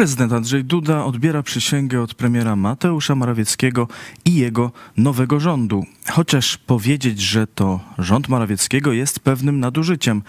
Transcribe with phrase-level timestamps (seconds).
[0.00, 3.88] Prezydent Andrzej Duda odbiera przysięgę od premiera Mateusza Morawieckiego
[4.24, 5.84] i jego nowego rządu.
[6.10, 10.22] Chociaż powiedzieć, że to rząd Morawieckiego jest pewnym nadużyciem,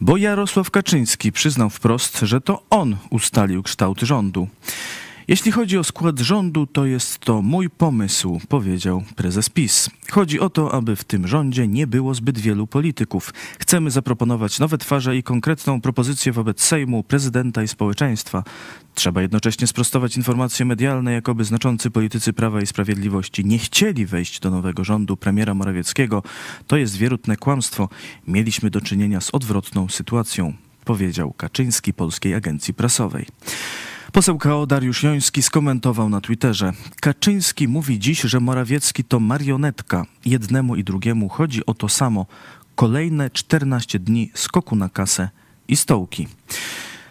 [0.00, 4.48] bo Jarosław Kaczyński przyznał wprost, że to on ustalił kształt rządu.
[5.28, 9.90] Jeśli chodzi o skład rządu, to jest to mój pomysł, powiedział prezes PiS.
[10.10, 13.34] Chodzi o to, aby w tym rządzie nie było zbyt wielu polityków.
[13.58, 18.44] Chcemy zaproponować nowe twarze i konkretną propozycję wobec Sejmu, prezydenta i społeczeństwa.
[18.94, 24.50] Trzeba jednocześnie sprostować informacje medialne, jakoby znaczący politycy Prawa i Sprawiedliwości nie chcieli wejść do
[24.50, 26.22] nowego rządu premiera Morawieckiego.
[26.66, 27.88] To jest wierutne kłamstwo.
[28.26, 30.52] Mieliśmy do czynienia z odwrotną sytuacją,
[30.84, 33.26] powiedział Kaczyński Polskiej Agencji Prasowej.
[34.12, 36.72] Poseł KO Dariusz Joński skomentował na Twitterze.
[37.00, 40.06] Kaczyński mówi dziś, że Morawiecki to marionetka.
[40.24, 42.26] Jednemu i drugiemu chodzi o to samo.
[42.74, 45.28] Kolejne 14 dni skoku na kasę
[45.68, 46.28] i stołki.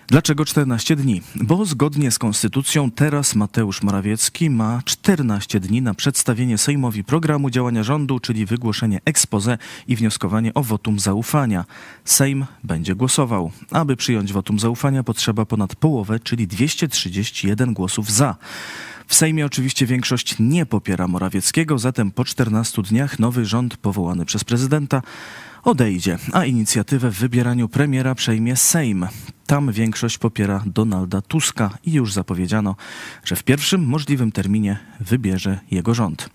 [0.07, 1.21] Dlaczego 14 dni?
[1.35, 7.83] Bo zgodnie z konstytucją teraz Mateusz Morawiecki ma 14 dni na przedstawienie Sejmowi programu działania
[7.83, 9.57] rządu, czyli wygłoszenie expose
[9.87, 11.65] i wnioskowanie o wotum zaufania.
[12.05, 13.51] Sejm będzie głosował.
[13.71, 18.35] Aby przyjąć wotum zaufania potrzeba ponad połowę, czyli 231 głosów za.
[19.07, 24.43] W Sejmie oczywiście większość nie popiera Morawieckiego, zatem po 14 dniach nowy rząd powołany przez
[24.43, 25.01] prezydenta
[25.63, 29.07] odejdzie, a inicjatywę w wybieraniu premiera przejmie Sejm.
[29.51, 32.75] Tam większość popiera Donalda Tuska i już zapowiedziano,
[33.23, 36.29] że w pierwszym możliwym terminie wybierze jego rząd.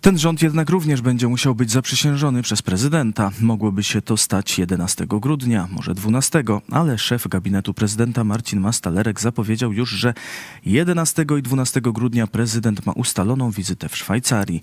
[0.00, 3.30] Ten rząd jednak również będzie musiał być zaprzysiężony przez prezydenta.
[3.40, 9.72] Mogłoby się to stać 11 grudnia, może 12, ale szef gabinetu prezydenta Marcin Mastalerek zapowiedział
[9.72, 10.14] już, że
[10.66, 14.62] 11 i 12 grudnia prezydent ma ustaloną wizytę w Szwajcarii.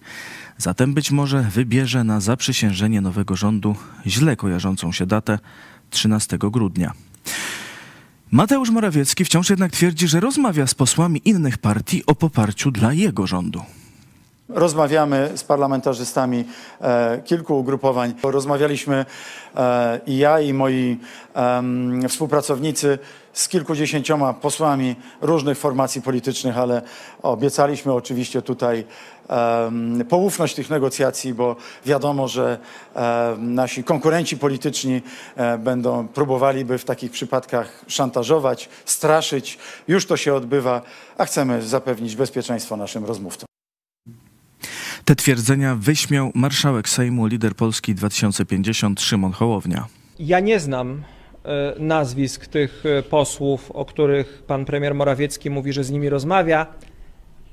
[0.58, 5.40] Zatem być może wybierze na zaprzysiężenie nowego rządu źle kojarzącą się datę
[5.90, 6.94] 13 grudnia.
[8.32, 13.28] Mateusz Morawiecki wciąż jednak twierdzi, że rozmawia z posłami innych partii o poparciu dla jego
[13.28, 13.62] rządu.
[14.50, 16.46] Rozmawiamy z parlamentarzystami
[16.82, 18.14] e, kilku ugrupowań.
[18.24, 19.06] Rozmawialiśmy
[19.56, 20.98] e, i ja, i moi
[21.36, 23.00] e, współpracownicy
[23.34, 26.82] z kilkudziesięcioma posłami różnych formacji politycznych, ale
[27.22, 28.86] obiecaliśmy oczywiście tutaj
[30.10, 31.56] poufność tych negocjacji, bo
[31.86, 32.58] wiadomo, że
[33.38, 35.02] nasi konkurenci polityczni
[35.36, 39.58] e, będą próbowali by w takich przypadkach szantażować, straszyć.
[39.88, 40.82] Już to się odbywa,
[41.18, 43.48] a chcemy zapewnić bezpieczeństwo naszym rozmówcom.
[45.06, 49.88] Te twierdzenia wyśmiał marszałek Sejmu, lider Polski 2050 Szymon Hołownia.
[50.20, 51.04] Ja nie znam
[51.46, 56.68] e, nazwisk tych e, posłów, o których pan premier Morawiecki mówi, że z nimi rozmawia.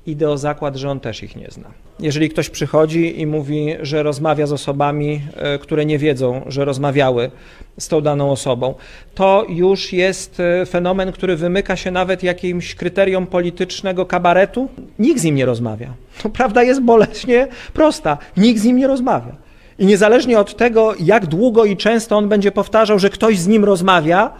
[0.07, 1.69] Idę o zakład, że on też ich nie zna.
[1.99, 7.31] Jeżeli ktoś przychodzi i mówi, że rozmawia z osobami, e, które nie wiedzą, że rozmawiały
[7.79, 8.73] z tą daną osobą,
[9.15, 14.69] to już jest fenomen, który wymyka się nawet jakimś kryterium politycznego kabaretu.
[14.99, 15.93] Nikt z nim nie rozmawia.
[16.23, 18.17] To prawda jest boleśnie prosta.
[18.37, 19.35] Nikt z nim nie rozmawia.
[19.79, 23.65] I niezależnie od tego, jak długo i często on będzie powtarzał, że ktoś z nim
[23.65, 24.33] rozmawia,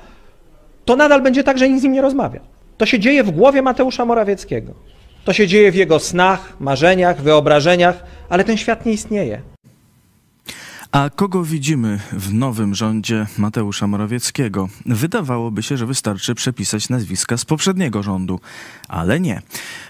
[0.85, 2.39] to nadal będzie tak, że nikt z nim nie rozmawia.
[2.77, 4.73] To się dzieje w głowie Mateusza Morawieckiego.
[5.25, 9.41] To się dzieje w jego snach, marzeniach, wyobrażeniach, ale ten świat nie istnieje.
[10.91, 14.69] A kogo widzimy w nowym rządzie Mateusza Morawieckiego?
[14.85, 18.39] Wydawałoby się, że wystarczy przepisać nazwiska z poprzedniego rządu,
[18.87, 19.41] ale nie.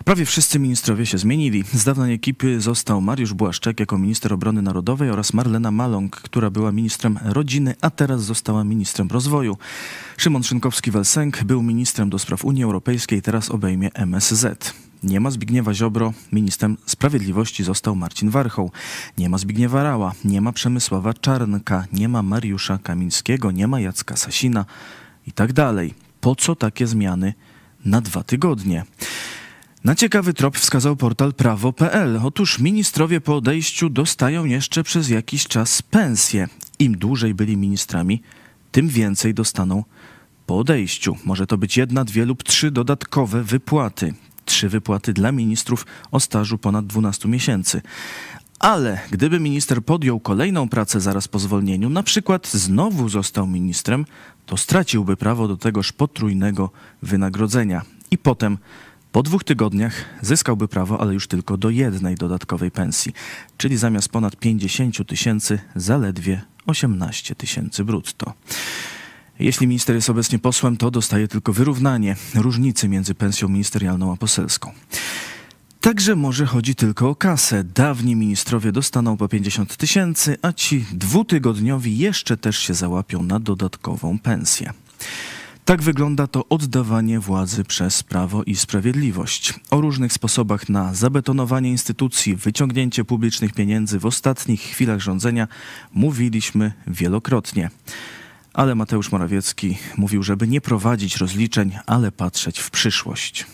[0.06, 1.64] Prawie wszyscy ministrowie się zmienili.
[1.74, 6.72] Z dawnej ekipy został Mariusz Błaszczak jako minister obrony narodowej oraz Marlena Maląg, która była
[6.72, 9.58] ministrem rodziny, a teraz została ministrem rozwoju.
[10.18, 14.74] Szymon Szynkowski-Welsenk był ministrem do spraw Unii Europejskiej, teraz obejmie MSZ.
[15.06, 18.72] Nie ma Zbigniewa Ziobro, ministrem sprawiedliwości został Marcin Warchoł.
[19.18, 24.16] Nie ma Zbigniewa Rała, nie ma Przemysława Czarnka, nie ma Mariusza Kamińskiego, nie ma Jacka
[24.16, 24.66] Sasina
[25.28, 25.94] i tak dalej.
[26.22, 27.34] Po co takie zmiany
[27.86, 28.86] na dwa tygodnie?
[29.84, 32.20] Na ciekawy trop wskazał portal prawo.pl.
[32.24, 36.48] Otóż ministrowie po odejściu dostają jeszcze przez jakiś czas pensję.
[36.80, 38.22] Im dłużej byli ministrami,
[38.72, 39.84] tym więcej dostaną
[40.46, 41.18] po odejściu.
[41.26, 44.14] Może to być jedna, dwie lub trzy dodatkowe wypłaty
[44.46, 47.82] trzy wypłaty dla ministrów o stażu ponad 12 miesięcy.
[48.60, 54.06] Ale gdyby minister podjął kolejną pracę zaraz po zwolnieniu, na przykład znowu został ministrem,
[54.46, 56.70] to straciłby prawo do tegoż potrójnego
[57.02, 57.82] wynagrodzenia.
[58.12, 58.58] I potem
[59.12, 63.14] po dwóch tygodniach zyskałby prawo, ale już tylko do jednej dodatkowej pensji,
[63.58, 68.34] czyli zamiast ponad 50 tysięcy zaledwie 18 tysięcy brutto.
[69.40, 74.72] Jeśli minister jest obecnie posłem, to dostaje tylko wyrównanie różnicy między pensją ministerialną a poselską.
[75.82, 77.64] Także może chodzi tylko o kasę.
[77.64, 84.20] Dawni ministrowie dostaną po 50 tysięcy, a ci dwutygodniowi jeszcze też się załapią na dodatkową
[84.20, 84.74] pensję.
[85.66, 89.54] Tak wygląda to oddawanie władzy przez Prawo i Sprawiedliwość.
[89.70, 95.48] O różnych sposobach na zabetonowanie instytucji, wyciągnięcie publicznych pieniędzy w ostatnich chwilach rządzenia
[95.94, 97.70] mówiliśmy wielokrotnie.
[98.56, 103.46] Ale Mateusz Morawiecki mówił, żeby nie prowadzić rozliczeń, ale patrzeć w przyszłość.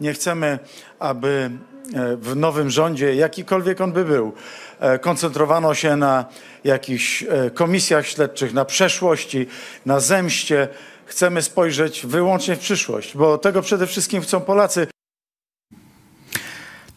[0.00, 0.58] Nie chcemy,
[0.98, 1.50] aby
[1.94, 4.32] e, w nowym rządzie, jakikolwiek on by był,
[4.80, 6.24] e, koncentrowano się na
[6.64, 9.46] jakichś e, komisjach śledczych, na przeszłości,
[9.86, 10.68] na zemście.
[11.06, 14.89] Chcemy spojrzeć wyłącznie w przyszłość, bo tego przede wszystkim chcą Polacy.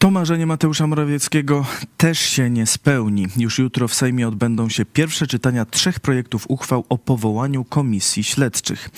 [0.04, 1.66] To marzenie Mateusza Morawieckiego
[1.96, 3.26] też się nie spełni.
[3.36, 8.90] Już jutro w Sejmie odbędą się pierwsze czytania trzech projektów uchwał o powołaniu komisji śledczych.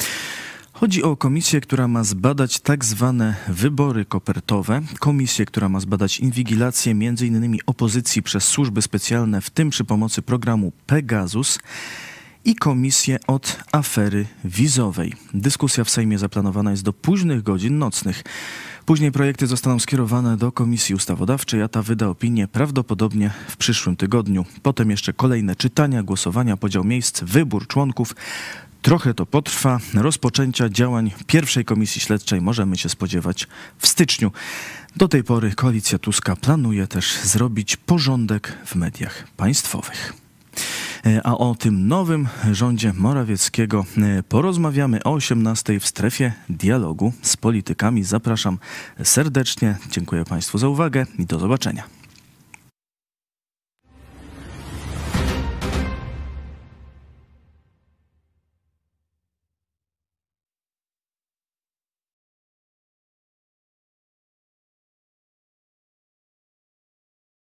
[0.72, 6.92] Chodzi o komisję, która ma zbadać tak zwane wybory kopertowe, komisję, która ma zbadać inwigilację
[6.92, 7.58] m.in.
[7.66, 11.58] opozycji przez służby specjalne, w tym przy pomocy programu Pegasus
[12.46, 15.12] i komisję od afery wizowej.
[15.34, 18.22] Dyskusja w Sejmie zaplanowana jest do późnych godzin nocnych.
[18.84, 24.44] Później projekty zostaną skierowane do Komisji Ustawodawczej, a ta wyda opinię prawdopodobnie w przyszłym tygodniu.
[24.62, 28.14] Potem jeszcze kolejne czytania, głosowania, podział miejsc, wybór członków.
[28.82, 29.78] Trochę to potrwa.
[29.94, 34.32] Rozpoczęcia działań pierwszej komisji śledczej możemy się spodziewać w styczniu.
[34.96, 40.25] Do tej pory koalicja Tuska planuje też zrobić porządek w mediach państwowych.
[41.06, 47.36] E, A o tym nowym rządzie Morawieckiego e, porozmawiamy o 18 w strefie dialogu z
[47.36, 48.04] politykami.
[48.04, 48.58] Zapraszam
[49.02, 49.76] serdecznie.
[49.90, 51.82] Dziękuję Państwu za uwagę i do zobaczenia.